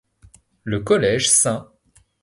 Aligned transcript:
Le 0.63 0.79
collège 0.79 1.27
St. 1.29 1.61